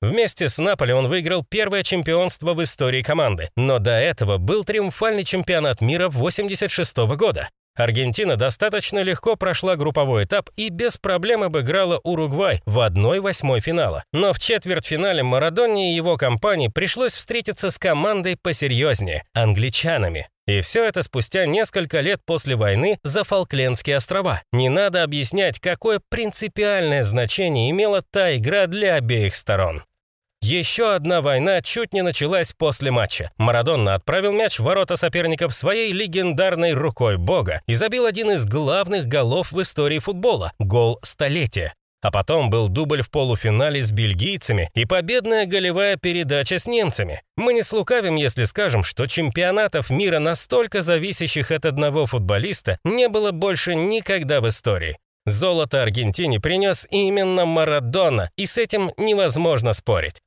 Вместе 0.00 0.48
с 0.48 0.58
Наполи 0.58 0.92
он 0.92 1.08
выиграл 1.08 1.44
первое 1.48 1.82
чемпионство 1.82 2.54
в 2.54 2.62
истории 2.62 3.02
команды, 3.02 3.50
но 3.56 3.78
до 3.78 3.92
этого 3.92 4.38
был 4.38 4.64
триумфальный 4.64 5.24
чемпионат 5.24 5.80
мира 5.80 6.08
86 6.08 6.96
года. 7.16 7.48
Аргентина 7.76 8.36
достаточно 8.36 9.02
легко 9.02 9.34
прошла 9.34 9.74
групповой 9.74 10.24
этап 10.24 10.48
и 10.56 10.68
без 10.68 10.96
проблем 10.96 11.42
обыграла 11.42 12.00
Уругвай 12.04 12.62
в 12.66 12.78
1-8 12.78 13.60
финала. 13.60 14.04
Но 14.12 14.32
в 14.32 14.38
четвертьфинале 14.38 15.24
Марадоне 15.24 15.92
и 15.92 15.96
его 15.96 16.16
компании 16.16 16.68
пришлось 16.68 17.14
встретиться 17.14 17.70
с 17.70 17.78
командой 17.78 18.36
посерьезнее– 18.40 19.24
англичанами. 19.34 20.28
И 20.46 20.60
все 20.60 20.84
это 20.84 21.02
спустя 21.02 21.46
несколько 21.46 22.00
лет 22.00 22.20
после 22.24 22.54
войны 22.54 22.98
за 23.02 23.24
Фолклендские 23.24 23.96
острова. 23.96 24.42
Не 24.52 24.68
надо 24.68 25.02
объяснять, 25.02 25.58
какое 25.58 26.00
принципиальное 26.08 27.02
значение 27.02 27.70
имела 27.70 28.02
та 28.02 28.36
игра 28.36 28.66
для 28.66 28.96
обеих 28.96 29.36
сторон. 29.36 29.84
Еще 30.42 30.94
одна 30.94 31.22
война 31.22 31.62
чуть 31.62 31.94
не 31.94 32.02
началась 32.02 32.52
после 32.52 32.90
матча. 32.90 33.30
Марадонна 33.38 33.94
отправил 33.94 34.32
мяч 34.34 34.58
в 34.58 34.64
ворота 34.64 34.96
соперников 34.96 35.54
своей 35.54 35.90
легендарной 35.92 36.74
рукой 36.74 37.16
бога 37.16 37.62
и 37.66 37.74
забил 37.74 38.04
один 38.04 38.30
из 38.30 38.44
главных 38.44 39.06
голов 39.06 39.52
в 39.52 39.62
истории 39.62 40.00
футбола– 40.00 40.52
гол 40.58 40.98
столетия. 41.02 41.72
А 42.04 42.10
потом 42.10 42.50
был 42.50 42.68
дубль 42.68 43.00
в 43.00 43.10
полуфинале 43.10 43.80
с 43.80 43.90
бельгийцами 43.90 44.68
и 44.74 44.84
победная 44.84 45.46
голевая 45.46 45.96
передача 45.96 46.58
с 46.58 46.66
немцами. 46.66 47.22
Мы 47.38 47.54
не 47.54 47.62
слукавим, 47.62 48.16
если 48.16 48.44
скажем, 48.44 48.84
что 48.84 49.06
чемпионатов 49.06 49.88
мира, 49.88 50.18
настолько 50.18 50.82
зависящих 50.82 51.50
от 51.50 51.64
одного 51.64 52.04
футболиста, 52.04 52.78
не 52.84 53.08
было 53.08 53.30
больше 53.30 53.74
никогда 53.74 54.42
в 54.42 54.48
истории. 54.50 54.98
Золото 55.24 55.82
Аргентине 55.82 56.40
принес 56.40 56.86
именно 56.90 57.46
Марадона, 57.46 58.30
и 58.36 58.44
с 58.44 58.58
этим 58.58 58.92
невозможно 58.98 59.72
спорить. 59.72 60.20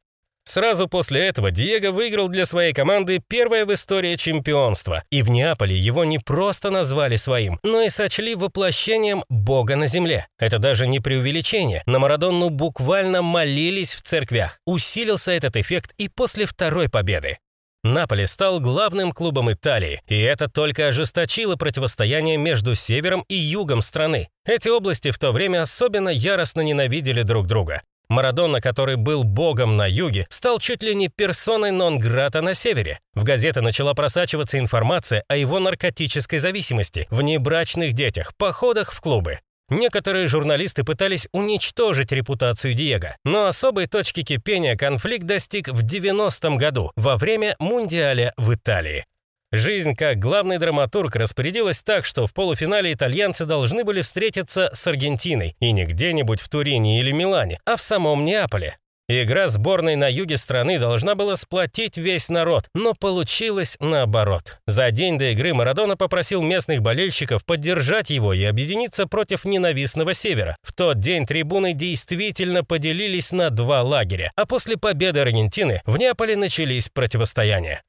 Сразу 0.47 0.87
после 0.87 1.27
этого 1.27 1.51
Диего 1.51 1.91
выиграл 1.91 2.29
для 2.29 2.45
своей 2.45 2.71
команды 2.71 3.21
первое 3.27 3.65
в 3.65 3.73
истории 3.73 4.15
чемпионство, 4.15 5.03
и 5.09 5.21
в 5.21 5.29
Неаполе 5.29 5.77
его 5.77 6.05
не 6.05 6.19
просто 6.19 6.69
назвали 6.69 7.17
своим, 7.17 7.59
но 7.63 7.81
и 7.81 7.89
сочли 7.89 8.33
воплощением 8.33 9.25
Бога 9.27 9.75
на 9.75 9.87
земле. 9.87 10.25
Это 10.39 10.57
даже 10.57 10.87
не 10.87 11.01
преувеличение, 11.01 11.83
на 11.85 11.99
Марадонну 11.99 12.49
буквально 12.49 13.21
молились 13.21 13.93
в 13.93 14.03
церквях. 14.03 14.61
Усилился 14.65 15.33
этот 15.33 15.57
эффект 15.57 15.93
и 15.97 16.07
после 16.07 16.45
второй 16.45 16.87
победы. 16.87 17.39
Наполи 17.83 18.25
стал 18.25 18.61
главным 18.61 19.11
клубом 19.11 19.51
Италии, 19.51 20.01
и 20.07 20.17
это 20.17 20.49
только 20.49 20.87
ожесточило 20.87 21.57
противостояние 21.57 22.37
между 22.37 22.73
севером 22.73 23.25
и 23.27 23.35
югом 23.35 23.81
страны. 23.81 24.29
Эти 24.45 24.69
области 24.69 25.11
в 25.11 25.19
то 25.19 25.33
время 25.33 25.61
особенно 25.61 26.07
яростно 26.07 26.61
ненавидели 26.61 27.23
друг 27.23 27.47
друга. 27.47 27.81
Марадона, 28.09 28.61
который 28.61 28.95
был 28.95 29.23
богом 29.23 29.77
на 29.77 29.87
юге, 29.87 30.25
стал 30.29 30.59
чуть 30.59 30.83
ли 30.83 30.95
не 30.95 31.09
персоной 31.09 31.71
нон-грата 31.71 32.41
на 32.41 32.53
севере. 32.53 32.99
В 33.13 33.23
газеты 33.23 33.61
начала 33.61 33.93
просачиваться 33.93 34.59
информация 34.59 35.23
о 35.27 35.35
его 35.35 35.59
наркотической 35.59 36.39
зависимости, 36.39 37.07
внебрачных 37.09 37.93
детях, 37.93 38.33
походах 38.37 38.91
в 38.91 39.01
клубы. 39.01 39.39
Некоторые 39.69 40.27
журналисты 40.27 40.85
пытались 40.85 41.27
уничтожить 41.33 42.13
репутацию 42.13 42.73
Диего, 42.73 43.17
но 43.25 43.47
особой 43.47 43.87
точки 43.87 44.23
кипения 44.23 44.77
конфликт 44.77 45.25
достиг 45.25 45.67
в 45.67 45.83
90-м 45.83 46.57
году, 46.57 46.91
во 46.95 47.17
время 47.17 47.55
Мундиаля 47.59 48.33
в 48.37 48.53
Италии. 48.53 49.05
Жизнь 49.53 49.95
как 49.95 50.19
главный 50.19 50.57
драматург 50.57 51.15
распорядилась 51.15 51.81
так, 51.81 52.03
что 52.03 52.27
в 52.27 52.33
полуфинале 52.33 52.91
итальянцы 52.91 53.45
должны 53.45 53.85
были 53.85 54.01
встретиться 54.01 54.69
с 54.73 54.87
Аргентиной, 54.87 55.55
и 55.61 55.71
не 55.71 55.85
где-нибудь 55.85 56.41
в 56.41 56.49
Турине 56.49 56.99
или 56.99 57.11
Милане, 57.13 57.59
а 57.65 57.77
в 57.77 57.81
самом 57.81 58.25
Неаполе. 58.25 58.77
Игра 59.09 59.47
сборной 59.47 59.95
на 59.95 60.11
юге 60.11 60.35
страны 60.35 60.79
должна 60.79 61.15
была 61.15 61.37
сплотить 61.37 61.95
весь 61.95 62.27
народ, 62.27 62.65
но 62.73 62.93
получилось 62.93 63.77
наоборот. 63.79 64.59
За 64.67 64.91
день 64.91 65.17
до 65.17 65.31
игры 65.31 65.53
Марадона 65.53 65.95
попросил 65.95 66.41
местных 66.41 66.81
болельщиков 66.81 67.45
поддержать 67.45 68.09
его 68.09 68.33
и 68.33 68.43
объединиться 68.43 69.07
против 69.07 69.45
ненавистного 69.45 70.13
севера. 70.13 70.57
В 70.61 70.73
тот 70.73 70.99
день 70.99 71.25
трибуны 71.25 71.71
действительно 71.71 72.65
поделились 72.65 73.31
на 73.31 73.49
два 73.49 73.81
лагеря, 73.81 74.33
а 74.35 74.45
после 74.45 74.75
победы 74.75 75.21
Аргентины 75.21 75.81
в 75.85 75.97
Неаполе 75.97 76.35
начались 76.35 76.89
противостояния. 76.89 77.83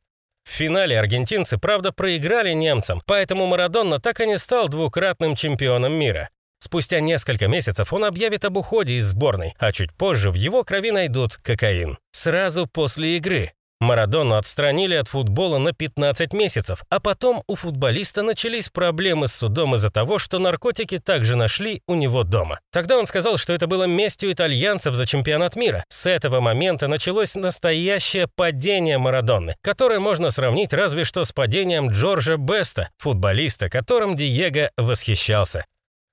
В 0.49 0.51
финале 0.51 0.99
аргентинцы, 0.99 1.59
правда, 1.59 1.93
проиграли 1.93 2.53
немцам, 2.53 3.03
поэтому 3.05 3.47
Марадонна 3.47 4.01
так 4.01 4.19
и 4.21 4.27
не 4.27 4.39
стал 4.39 4.69
двукратным 4.69 5.37
чемпионом 5.37 5.93
мира. 5.93 6.31
Спустя 6.59 7.01
несколько 7.01 7.49
месяцев 7.49 7.93
он 7.93 8.05
объявит 8.05 8.47
об 8.47 8.57
уходе 8.57 8.95
из 8.95 9.05
сборной, 9.05 9.55
а 9.59 9.73
чуть 9.73 9.93
позже 9.93 10.31
в 10.31 10.35
его 10.35 10.65
крови 10.65 10.91
найдут 10.91 11.37
кокаин. 11.37 11.99
Сразу 12.13 12.67
после 12.67 13.19
игры. 13.19 13.53
Марадону 13.81 14.37
отстранили 14.37 14.95
от 14.95 15.09
футбола 15.09 15.59
на 15.59 15.73
15 15.73 16.33
месяцев, 16.33 16.83
а 16.91 16.99
потом 16.99 17.43
у 17.47 17.55
футболиста 17.55 18.23
начались 18.23 18.69
проблемы 18.69 19.29
с 19.29 19.35
судом 19.35 19.77
из-за 19.77 19.91
того, 19.91 20.19
что 20.19 20.39
наркотики 20.39 20.99
также 20.99 21.37
нашли 21.37 21.83
у 21.87 21.95
него 21.95 22.25
дома. 22.25 22.59
Тогда 22.73 22.99
он 22.99 23.07
сказал, 23.07 23.39
что 23.39 23.53
это 23.53 23.67
было 23.69 23.85
местью 23.85 24.33
итальянцев 24.33 24.95
за 24.95 25.07
чемпионат 25.07 25.55
мира. 25.55 25.85
С 25.89 26.07
этого 26.07 26.41
момента 26.41 26.89
началось 26.89 27.37
настоящее 27.37 28.27
падение 28.35 28.99
Марадонны, 28.99 29.55
которое 29.63 30.01
можно 30.01 30.31
сравнить 30.31 30.73
разве 30.73 31.05
что 31.05 31.25
с 31.25 31.33
падением 31.33 31.91
Джорджа 31.91 32.37
Беста, 32.37 32.89
футболиста, 32.99 33.69
которым 33.69 34.17
Диего 34.17 34.71
восхищался. 34.77 35.65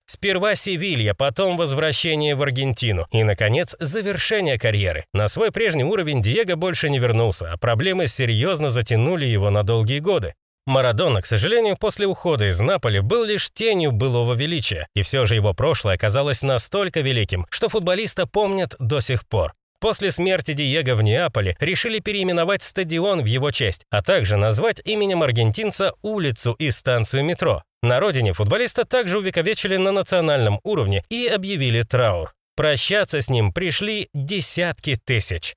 Сперва 0.07 0.53
Севилья, 0.53 1.15
потом 1.15 1.57
возвращение 1.57 2.35
в 2.35 2.43
Аргентину 2.43 3.07
и, 3.11 3.23
наконец, 3.23 3.75
завершение 3.79 4.59
карьеры. 4.59 5.05
На 5.13 5.27
свой 5.27 5.51
прежний 5.51 5.83
уровень 5.83 6.21
Диего 6.21 6.55
больше 6.55 6.89
не 6.89 6.99
вернулся, 6.99 7.51
а 7.51 7.57
проблемы 7.57 8.05
серьезно 8.05 8.69
затянули 8.69 9.25
его 9.25 9.49
на 9.49 9.63
долгие 9.63 9.99
годы. 9.99 10.35
Марадона, 10.67 11.21
к 11.21 11.25
сожалению, 11.25 11.77
после 11.77 12.05
ухода 12.05 12.49
из 12.49 12.59
Наполи 12.59 12.99
был 12.99 13.23
лишь 13.23 13.49
тенью 13.51 13.91
былого 13.91 14.33
величия, 14.33 14.87
и 14.95 15.01
все 15.01 15.25
же 15.25 15.35
его 15.35 15.53
прошлое 15.53 15.95
оказалось 15.95 16.43
настолько 16.43 17.01
великим, 17.01 17.47
что 17.49 17.69
футболиста 17.69 18.27
помнят 18.27 18.75
до 18.79 18.99
сих 18.99 19.27
пор. 19.27 19.53
После 19.79 20.11
смерти 20.11 20.53
Диего 20.53 20.95
в 20.95 21.03
Неаполе 21.03 21.55
решили 21.59 21.99
переименовать 21.99 22.63
стадион 22.63 23.21
в 23.21 23.25
его 23.25 23.51
честь, 23.51 23.85
а 23.91 24.01
также 24.01 24.37
назвать 24.37 24.81
именем 24.85 25.21
аргентинца 25.21 25.93
улицу 26.01 26.53
и 26.57 26.71
станцию 26.71 27.23
метро. 27.23 27.63
На 27.85 27.99
родине 27.99 28.33
футболиста 28.33 28.83
также 28.83 29.19
увековечили 29.19 29.77
на 29.77 29.91
национальном 29.91 30.59
уровне 30.63 31.03
и 31.09 31.27
объявили 31.27 31.83
траур. 31.83 32.33
Прощаться 32.55 33.21
с 33.21 33.29
ним 33.29 33.53
пришли 33.53 34.09
десятки 34.11 34.95
тысяч. 34.95 35.53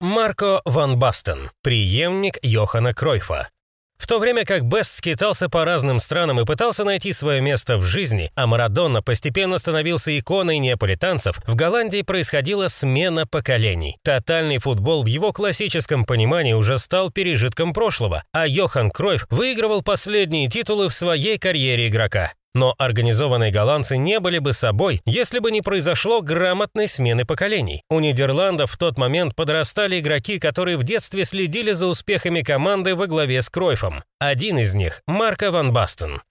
Марко 0.00 0.62
ван 0.64 0.98
Бастен, 0.98 1.50
преемник 1.62 2.38
Йохана 2.42 2.94
Кройфа. 2.94 3.50
В 3.96 4.06
то 4.06 4.18
время 4.18 4.44
как 4.44 4.64
Бест 4.64 4.96
скитался 4.96 5.48
по 5.48 5.64
разным 5.64 5.98
странам 5.98 6.40
и 6.40 6.44
пытался 6.44 6.84
найти 6.84 7.12
свое 7.12 7.40
место 7.40 7.78
в 7.78 7.82
жизни, 7.82 8.30
а 8.34 8.46
Марадона 8.46 9.02
постепенно 9.02 9.58
становился 9.58 10.16
иконой 10.18 10.58
неаполитанцев, 10.58 11.38
в 11.46 11.54
Голландии 11.54 12.02
происходила 12.02 12.68
смена 12.68 13.26
поколений. 13.26 13.96
Тотальный 14.02 14.58
футбол 14.58 15.04
в 15.04 15.06
его 15.06 15.32
классическом 15.32 16.04
понимании 16.04 16.52
уже 16.52 16.78
стал 16.78 17.10
пережитком 17.10 17.72
прошлого, 17.72 18.24
а 18.32 18.46
Йохан 18.46 18.90
Кройф 18.90 19.26
выигрывал 19.30 19.82
последние 19.82 20.48
титулы 20.48 20.88
в 20.88 20.94
своей 20.94 21.38
карьере 21.38 21.88
игрока. 21.88 22.32
Но 22.54 22.74
организованные 22.78 23.50
голландцы 23.50 23.96
не 23.96 24.20
были 24.20 24.38
бы 24.38 24.52
собой, 24.52 25.00
если 25.04 25.40
бы 25.40 25.50
не 25.50 25.60
произошло 25.60 26.22
грамотной 26.22 26.86
смены 26.86 27.24
поколений. 27.24 27.82
У 27.90 27.98
Нидерландов 27.98 28.70
в 28.70 28.78
тот 28.78 28.96
момент 28.96 29.34
подрастали 29.34 29.98
игроки, 29.98 30.38
которые 30.38 30.76
в 30.76 30.84
детстве 30.84 31.24
следили 31.24 31.72
за 31.72 31.88
успехами 31.88 32.42
команды 32.42 32.94
во 32.94 33.08
главе 33.08 33.42
с 33.42 33.50
Кройфом. 33.50 34.04
Один 34.20 34.58
из 34.58 34.74
них– 34.74 35.02
Марко 35.06 35.50
Ван 35.50 35.72
Бастен. 35.72 36.22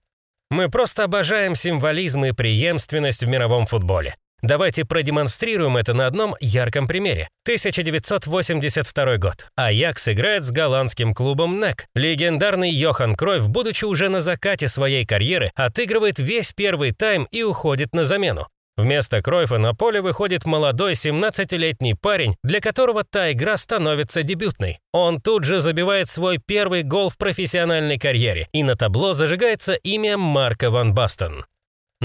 Мы 0.50 0.70
просто 0.70 1.04
обожаем 1.04 1.54
символизм 1.54 2.24
и 2.24 2.32
преемственность 2.32 3.24
в 3.24 3.28
мировом 3.28 3.66
футболе. 3.66 4.16
Давайте 4.44 4.84
продемонстрируем 4.84 5.78
это 5.78 5.94
на 5.94 6.06
одном 6.06 6.36
ярком 6.38 6.86
примере. 6.86 7.28
1982 7.44 9.16
год. 9.16 9.46
Аякс 9.56 10.08
играет 10.08 10.44
с 10.44 10.50
голландским 10.50 11.14
клубом 11.14 11.58
НЕК. 11.58 11.86
Легендарный 11.94 12.68
Йохан 12.68 13.16
Кройф, 13.16 13.48
будучи 13.48 13.86
уже 13.86 14.10
на 14.10 14.20
закате 14.20 14.68
своей 14.68 15.06
карьеры, 15.06 15.50
отыгрывает 15.54 16.18
весь 16.18 16.52
первый 16.52 16.92
тайм 16.92 17.26
и 17.30 17.42
уходит 17.42 17.94
на 17.94 18.04
замену. 18.04 18.46
Вместо 18.76 19.22
Кройфа 19.22 19.56
на 19.56 19.72
поле 19.72 20.02
выходит 20.02 20.44
молодой 20.44 20.92
17-летний 20.92 21.94
парень, 21.94 22.36
для 22.42 22.60
которого 22.60 23.02
та 23.02 23.32
игра 23.32 23.56
становится 23.56 24.22
дебютной. 24.22 24.78
Он 24.92 25.22
тут 25.22 25.44
же 25.44 25.62
забивает 25.62 26.10
свой 26.10 26.36
первый 26.36 26.82
гол 26.82 27.08
в 27.08 27.16
профессиональной 27.16 27.98
карьере, 27.98 28.48
и 28.52 28.62
на 28.62 28.76
табло 28.76 29.14
зажигается 29.14 29.72
имя 29.72 30.18
Марка 30.18 30.70
Ван 30.70 30.92
Бастен. 30.92 31.46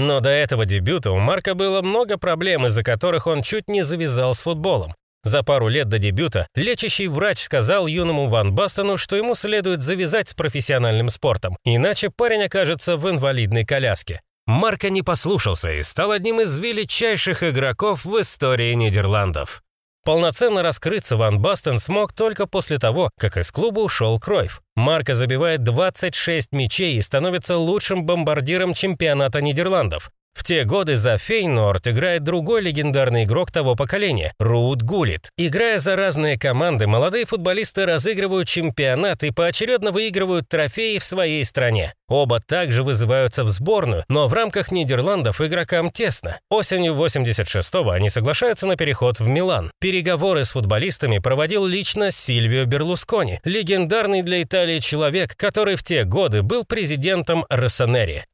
Но 0.00 0.20
до 0.20 0.30
этого 0.30 0.64
дебюта 0.64 1.10
у 1.10 1.18
Марка 1.18 1.54
было 1.54 1.82
много 1.82 2.16
проблем, 2.16 2.66
из-за 2.66 2.82
которых 2.82 3.26
он 3.26 3.42
чуть 3.42 3.68
не 3.68 3.82
завязал 3.82 4.34
с 4.34 4.40
футболом. 4.40 4.94
За 5.24 5.42
пару 5.42 5.68
лет 5.68 5.88
до 5.88 5.98
дебюта 5.98 6.46
лечащий 6.54 7.06
врач 7.06 7.38
сказал 7.40 7.86
юному 7.86 8.26
Ван 8.26 8.54
Бастону, 8.54 8.96
что 8.96 9.16
ему 9.16 9.34
следует 9.34 9.82
завязать 9.82 10.30
с 10.30 10.34
профессиональным 10.34 11.10
спортом, 11.10 11.58
иначе 11.64 12.08
парень 12.08 12.44
окажется 12.44 12.96
в 12.96 13.10
инвалидной 13.10 13.66
коляске. 13.66 14.22
Марка 14.46 14.88
не 14.88 15.02
послушался 15.02 15.70
и 15.72 15.82
стал 15.82 16.12
одним 16.12 16.40
из 16.40 16.58
величайших 16.58 17.42
игроков 17.42 18.06
в 18.06 18.20
истории 18.22 18.72
Нидерландов. 18.72 19.62
Полноценно 20.04 20.62
раскрыться 20.62 21.16
Ван 21.16 21.40
Бастен 21.40 21.78
смог 21.78 22.14
только 22.14 22.46
после 22.46 22.78
того, 22.78 23.10
как 23.18 23.36
из 23.36 23.52
клуба 23.52 23.80
ушел 23.80 24.18
Кройф. 24.18 24.62
Марко 24.74 25.14
забивает 25.14 25.62
26 25.62 26.52
мячей 26.52 26.96
и 26.96 27.02
становится 27.02 27.58
лучшим 27.58 28.06
бомбардиром 28.06 28.72
чемпионата 28.72 29.42
Нидерландов. 29.42 30.10
В 30.32 30.44
те 30.44 30.64
годы 30.64 30.96
за 30.96 31.18
Фейнорд 31.18 31.86
играет 31.88 32.22
другой 32.22 32.62
легендарный 32.62 33.24
игрок 33.24 33.50
того 33.50 33.74
поколения– 33.74 34.32
Руд 34.38 34.82
Гулит. 34.82 35.30
Играя 35.36 35.78
за 35.78 35.96
разные 35.96 36.38
команды, 36.38 36.86
молодые 36.86 37.26
футболисты 37.26 37.84
разыгрывают 37.84 38.48
чемпионат 38.48 39.22
и 39.22 39.32
поочередно 39.32 39.90
выигрывают 39.90 40.48
трофеи 40.48 40.98
в 40.98 41.04
своей 41.04 41.44
стране. 41.44 41.94
Оба 42.08 42.40
также 42.40 42.82
вызываются 42.82 43.44
в 43.44 43.50
сборную, 43.50 44.04
но 44.08 44.28
в 44.28 44.32
рамках 44.32 44.70
Нидерландов 44.70 45.40
игрокам 45.40 45.90
тесно. 45.90 46.40
Осенью 46.48 46.94
86-го 46.94 47.90
они 47.90 48.08
соглашаются 48.08 48.66
на 48.66 48.76
переход 48.76 49.20
в 49.20 49.28
Милан. 49.28 49.72
Переговоры 49.80 50.44
с 50.44 50.52
футболистами 50.52 51.18
проводил 51.18 51.66
лично 51.66 52.10
Сильвио 52.10 52.64
Берлускони, 52.64 53.40
легендарный 53.44 54.22
для 54.22 54.42
Италии 54.42 54.78
человек, 54.78 55.36
который 55.36 55.76
в 55.76 55.82
те 55.82 56.04
годы 56.04 56.42
был 56.42 56.64
президентом 56.64 57.44
Россонери. 57.48 58.24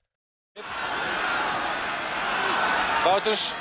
Wouters. 3.26 3.54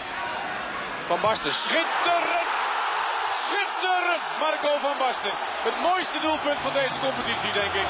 Van 1.07 1.21
Basten. 1.21 1.51
Schitterend! 1.51 2.55
Schitterend! 3.43 4.25
Marco 4.39 4.69
van 4.81 4.95
Basten. 4.99 5.31
Het 5.67 5.77
mooiste 5.81 6.19
doelpunt 6.21 6.59
van 6.59 6.73
deze 6.73 6.97
competitie, 6.99 7.51
denk 7.53 7.73
ik. 7.73 7.87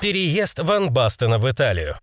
Переезд 0.00 0.58
Ван 0.58 0.92
Бастена 0.92 1.38
в 1.38 1.50
Италию. 1.50 1.96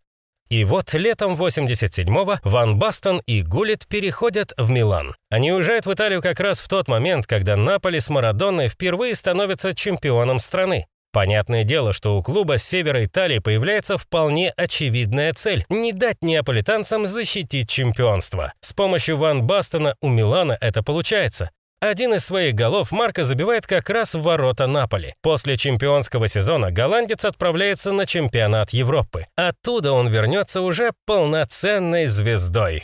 И 0.49 0.65
вот 0.65 0.93
летом 0.93 1.35
87-го 1.35 2.37
Ван 2.43 2.77
Бастон 2.77 3.21
и 3.25 3.41
Гулит 3.41 3.87
переходят 3.87 4.53
в 4.57 4.69
Милан. 4.69 5.15
Они 5.29 5.51
уезжают 5.51 5.85
в 5.85 5.93
Италию 5.93 6.21
как 6.21 6.39
раз 6.39 6.59
в 6.59 6.67
тот 6.67 6.87
момент, 6.87 7.25
когда 7.25 7.55
Наполи 7.55 7.99
с 7.99 8.09
Марадонной 8.09 8.67
впервые 8.67 9.15
становятся 9.15 9.73
чемпионом 9.73 10.39
страны. 10.39 10.87
Понятное 11.15 11.63
дело, 11.63 11.93
что 11.93 12.17
у 12.17 12.21
клуба 12.21 12.57
с 12.57 12.65
севера 12.65 13.05
Италии 13.05 13.39
появляется 13.39 13.97
вполне 13.97 14.51
очевидная 14.57 15.31
цель– 15.31 15.63
не 15.69 15.93
дать 15.93 16.17
неаполитанцам 16.21 17.07
защитить 17.07 17.69
чемпионство. 17.69 18.51
С 18.59 18.73
помощью 18.73 19.15
Ван 19.15 19.43
Бастона 19.47 19.95
у 20.01 20.09
Милана 20.09 20.57
это 20.59 20.83
получается. 20.83 21.51
Один 21.79 22.15
из 22.15 22.25
своих 22.25 22.53
голов 22.53 22.91
Марко 22.91 23.23
забивает 23.23 23.65
как 23.65 23.89
раз 23.89 24.13
в 24.13 24.23
ворота 24.23 24.67
Наполи. 24.67 25.13
После 25.21 25.55
чемпионского 25.55 26.27
сезона 26.27 26.69
голландец 26.69 27.23
отправляется 27.23 27.93
на 27.93 28.05
чемпионат 28.05 28.71
Европы. 28.71 29.27
Оттуда 29.37 29.93
он 29.93 30.09
вернется 30.09 30.59
уже 30.59 30.91
полноценной 31.05 32.07
звездой. 32.07 32.83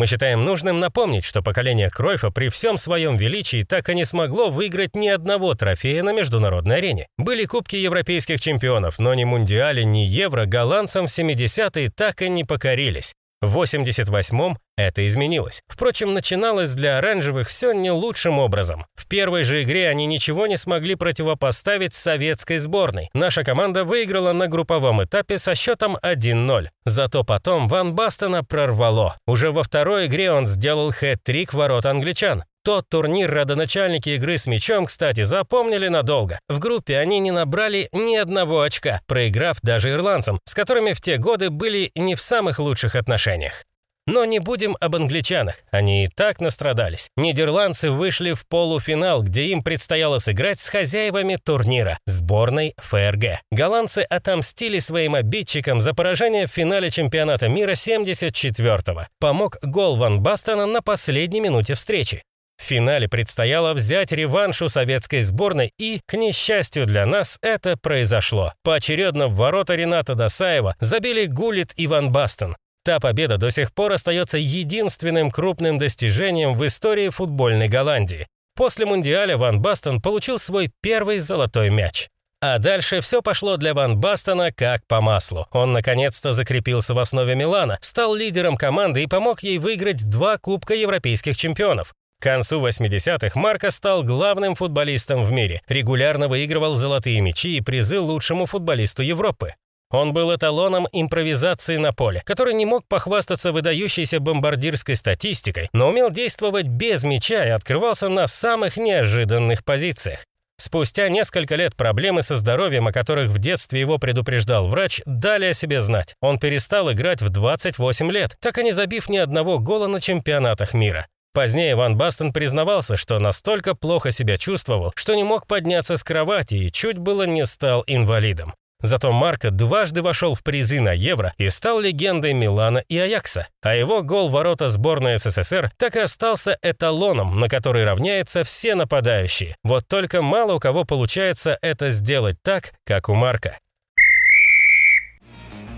Мы 0.00 0.06
считаем 0.06 0.46
нужным 0.46 0.80
напомнить, 0.80 1.26
что 1.26 1.42
поколение 1.42 1.90
Кройфа 1.90 2.30
при 2.30 2.48
всем 2.48 2.78
своем 2.78 3.18
величии 3.18 3.64
так 3.64 3.90
и 3.90 3.94
не 3.94 4.06
смогло 4.06 4.48
выиграть 4.48 4.96
ни 4.96 5.08
одного 5.08 5.52
трофея 5.52 6.02
на 6.02 6.14
международной 6.14 6.78
арене. 6.78 7.06
Были 7.18 7.44
кубки 7.44 7.76
европейских 7.76 8.40
чемпионов, 8.40 8.98
но 8.98 9.12
ни 9.12 9.24
Мундиале, 9.24 9.84
ни 9.84 9.98
Евро 9.98 10.46
голландцам 10.46 11.06
в 11.06 11.10
70-е 11.10 11.90
так 11.94 12.22
и 12.22 12.30
не 12.30 12.44
покорились. 12.44 13.12
В 13.40 13.62
88-м 13.62 14.58
это 14.76 15.06
изменилось. 15.06 15.62
Впрочем, 15.66 16.12
начиналось 16.12 16.74
для 16.74 16.98
оранжевых 16.98 17.48
все 17.48 17.72
не 17.72 17.90
лучшим 17.90 18.38
образом. 18.38 18.84
В 18.94 19.06
первой 19.06 19.44
же 19.44 19.62
игре 19.62 19.88
они 19.88 20.04
ничего 20.04 20.46
не 20.46 20.58
смогли 20.58 20.94
противопоставить 20.94 21.94
советской 21.94 22.58
сборной. 22.58 23.08
Наша 23.14 23.42
команда 23.42 23.84
выиграла 23.84 24.32
на 24.32 24.46
групповом 24.46 25.02
этапе 25.02 25.38
со 25.38 25.54
счетом 25.54 25.96
1-0. 26.02 26.68
Зато 26.84 27.24
потом 27.24 27.66
Ван 27.66 27.94
Бастона 27.94 28.44
прорвало. 28.44 29.16
Уже 29.26 29.52
во 29.52 29.62
второй 29.62 30.06
игре 30.06 30.32
он 30.32 30.46
сделал 30.46 30.90
хэт-трик 30.90 31.54
ворот 31.54 31.86
англичан. 31.86 32.44
Тот 32.62 32.88
турнир 32.90 33.30
родоначальники 33.30 34.10
игры 34.10 34.36
с 34.36 34.46
мячом, 34.46 34.84
кстати, 34.84 35.22
запомнили 35.22 35.88
надолго. 35.88 36.38
В 36.48 36.58
группе 36.58 36.98
они 36.98 37.18
не 37.18 37.30
набрали 37.30 37.88
ни 37.92 38.16
одного 38.16 38.60
очка, 38.60 39.00
проиграв 39.06 39.58
даже 39.62 39.90
ирландцам, 39.90 40.40
с 40.44 40.54
которыми 40.54 40.92
в 40.92 41.00
те 41.00 41.16
годы 41.16 41.48
были 41.48 41.90
не 41.94 42.14
в 42.14 42.20
самых 42.20 42.58
лучших 42.58 42.96
отношениях. 42.96 43.64
Но 44.06 44.24
не 44.24 44.40
будем 44.40 44.76
об 44.80 44.96
англичанах, 44.96 45.56
они 45.70 46.04
и 46.04 46.08
так 46.08 46.40
настрадались. 46.40 47.10
Нидерландцы 47.16 47.90
вышли 47.90 48.32
в 48.32 48.46
полуфинал, 48.46 49.22
где 49.22 49.44
им 49.44 49.62
предстояло 49.62 50.18
сыграть 50.18 50.58
с 50.58 50.68
хозяевами 50.68 51.38
турнира, 51.42 51.98
сборной 52.06 52.74
ФРГ. 52.78 53.40
Голландцы 53.50 54.00
отомстили 54.00 54.80
своим 54.80 55.14
обидчикам 55.14 55.80
за 55.80 55.94
поражение 55.94 56.46
в 56.46 56.50
финале 56.50 56.90
чемпионата 56.90 57.48
мира 57.48 57.72
74-го. 57.72 59.06
Помог 59.18 59.58
гол 59.62 59.96
Ван 59.96 60.20
Бастона 60.20 60.66
на 60.66 60.82
последней 60.82 61.40
минуте 61.40 61.74
встречи. 61.74 62.22
В 62.60 62.62
финале 62.62 63.08
предстояло 63.08 63.72
взять 63.72 64.12
реванш 64.12 64.60
у 64.60 64.68
советской 64.68 65.22
сборной, 65.22 65.72
и, 65.78 66.00
к 66.06 66.16
несчастью 66.16 66.84
для 66.86 67.06
нас, 67.06 67.38
это 67.40 67.76
произошло. 67.76 68.52
Поочередно 68.62 69.28
в 69.28 69.34
ворота 69.34 69.74
Рената 69.74 70.14
Досаева 70.14 70.76
забили 70.78 71.24
Гулит 71.24 71.72
и 71.76 71.86
Ван 71.86 72.12
Бастен. 72.12 72.56
Та 72.84 73.00
победа 73.00 73.38
до 73.38 73.50
сих 73.50 73.72
пор 73.72 73.92
остается 73.92 74.36
единственным 74.36 75.30
крупным 75.30 75.78
достижением 75.78 76.54
в 76.54 76.66
истории 76.66 77.08
футбольной 77.08 77.68
Голландии. 77.68 78.26
После 78.56 78.84
Мундиаля 78.84 79.38
Ван 79.38 79.62
Бастен 79.62 80.02
получил 80.02 80.38
свой 80.38 80.70
первый 80.82 81.18
золотой 81.18 81.70
мяч. 81.70 82.08
А 82.42 82.58
дальше 82.58 83.00
все 83.00 83.22
пошло 83.22 83.56
для 83.56 83.72
Ван 83.74 83.98
Бастона 83.98 84.52
как 84.52 84.86
по 84.86 85.00
маслу. 85.00 85.46
Он 85.50 85.72
наконец-то 85.72 86.32
закрепился 86.32 86.92
в 86.94 86.98
основе 86.98 87.34
Милана, 87.34 87.78
стал 87.80 88.14
лидером 88.14 88.56
команды 88.56 89.02
и 89.02 89.06
помог 89.06 89.42
ей 89.42 89.58
выиграть 89.58 90.08
два 90.08 90.36
Кубка 90.38 90.74
Европейских 90.74 91.36
чемпионов. 91.36 91.94
К 92.20 92.24
концу 92.24 92.60
80-х 92.60 93.40
Марко 93.40 93.70
стал 93.70 94.04
главным 94.04 94.54
футболистом 94.54 95.24
в 95.24 95.32
мире, 95.32 95.62
регулярно 95.68 96.28
выигрывал 96.28 96.74
золотые 96.74 97.22
мячи 97.22 97.56
и 97.56 97.62
призы 97.62 97.98
лучшему 97.98 98.44
футболисту 98.44 99.02
Европы. 99.02 99.54
Он 99.90 100.12
был 100.12 100.32
эталоном 100.34 100.86
импровизации 100.92 101.78
на 101.78 101.94
поле, 101.94 102.22
который 102.26 102.52
не 102.52 102.66
мог 102.66 102.86
похвастаться 102.86 103.52
выдающейся 103.52 104.20
бомбардирской 104.20 104.96
статистикой, 104.96 105.70
но 105.72 105.88
умел 105.88 106.10
действовать 106.10 106.66
без 106.66 107.04
мяча 107.04 107.42
и 107.46 107.48
открывался 107.48 108.10
на 108.10 108.26
самых 108.26 108.76
неожиданных 108.76 109.64
позициях. 109.64 110.26
Спустя 110.58 111.08
несколько 111.08 111.54
лет 111.54 111.74
проблемы 111.74 112.20
со 112.20 112.36
здоровьем, 112.36 112.86
о 112.86 112.92
которых 112.92 113.30
в 113.30 113.38
детстве 113.38 113.80
его 113.80 113.96
предупреждал 113.96 114.68
врач, 114.68 115.00
дали 115.06 115.46
о 115.46 115.54
себе 115.54 115.80
знать. 115.80 116.16
Он 116.20 116.38
перестал 116.38 116.92
играть 116.92 117.22
в 117.22 117.30
28 117.30 118.12
лет, 118.12 118.36
так 118.40 118.58
и 118.58 118.62
не 118.62 118.72
забив 118.72 119.08
ни 119.08 119.16
одного 119.16 119.58
гола 119.58 119.86
на 119.86 120.02
чемпионатах 120.02 120.74
мира. 120.74 121.06
Позднее 121.32 121.76
Ван 121.76 121.96
Бастон 121.96 122.32
признавался, 122.32 122.96
что 122.96 123.20
настолько 123.20 123.76
плохо 123.76 124.10
себя 124.10 124.36
чувствовал, 124.36 124.92
что 124.96 125.14
не 125.14 125.22
мог 125.22 125.46
подняться 125.46 125.96
с 125.96 126.02
кровати 126.02 126.54
и 126.56 126.72
чуть 126.72 126.98
было 126.98 127.22
не 127.22 127.46
стал 127.46 127.84
инвалидом. 127.86 128.54
Зато 128.82 129.12
Марко 129.12 129.50
дважды 129.50 130.02
вошел 130.02 130.34
в 130.34 130.42
призы 130.42 130.80
на 130.80 130.92
Евро 130.92 131.34
и 131.36 131.50
стал 131.50 131.80
легендой 131.80 132.32
Милана 132.32 132.78
и 132.88 132.98
Аякса. 132.98 133.46
А 133.62 133.74
его 133.74 134.02
гол 134.02 134.30
ворота 134.30 134.68
сборной 134.70 135.18
СССР 135.18 135.70
так 135.76 135.96
и 135.96 136.00
остался 136.00 136.58
эталоном, 136.62 137.38
на 137.38 137.48
который 137.48 137.84
равняются 137.84 138.42
все 138.42 138.74
нападающие. 138.74 139.54
Вот 139.62 139.86
только 139.86 140.22
мало 140.22 140.54
у 140.54 140.58
кого 140.58 140.84
получается 140.84 141.58
это 141.60 141.90
сделать 141.90 142.38
так, 142.42 142.72
как 142.84 143.08
у 143.08 143.14
Марка. 143.14 143.58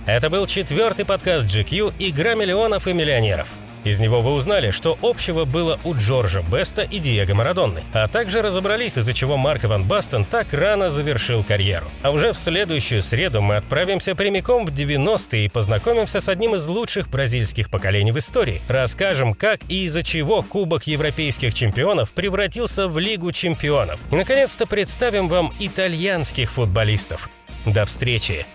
Это 0.07 0.31
был 0.31 0.47
четвертый 0.47 1.05
подкаст 1.05 1.47
GQ 1.47 1.95
«Игра 1.99 2.35
миллионов 2.35 2.89
и 2.89 2.93
миллионеров». 2.93 3.49
Из 3.85 3.99
него 3.99 4.23
вы 4.23 4.33
узнали, 4.33 4.71
что 4.71 4.97
общего 5.03 5.45
было 5.45 5.81
у 5.85 5.95
Джорджа 5.95 6.43
Беста 6.43 6.83
и 6.83 6.99
Диего 6.99 7.35
Марадонны, 7.35 7.83
а 7.93 8.09
также 8.09 8.43
разобрались, 8.43 8.97
из-за 8.97 9.13
чего 9.13 9.37
Марк 9.37 9.65
Ван 9.65 9.85
Бастен 9.85 10.25
так 10.25 10.53
рано 10.53 10.89
завершил 10.89 11.43
карьеру. 11.43 11.87
А 12.03 12.11
уже 12.11 12.33
в 12.33 12.39
следующую 12.39 13.03
среду 13.03 13.41
мы 13.43 13.57
отправимся 13.57 14.15
прямиком 14.15 14.67
в 14.67 14.73
90-е 14.73 15.47
и 15.47 15.49
познакомимся 15.49 16.21
с 16.21 16.29
одним 16.29 16.55
из 16.55 16.67
лучших 16.67 17.09
бразильских 17.09 17.71
поколений 17.71 18.13
в 18.13 18.19
истории. 18.19 18.63
Расскажем, 18.69 19.35
как 19.35 19.61
и 19.69 19.85
из-за 19.85 20.03
чего 20.03 20.43
Кубок 20.43 20.87
Европейских 20.87 21.55
чемпионов 21.55 22.13
превратился 22.13 22.89
в 22.89 22.99
Лигу 22.99 23.33
чемпионов. 23.33 23.99
И, 24.11 24.17
наконец-то, 24.17 24.67
представим 24.67 25.29
вам 25.29 25.53
итальянских 25.59 26.53
футболистов. 26.53 27.29
До 27.67 27.85
встречи! 27.85 28.47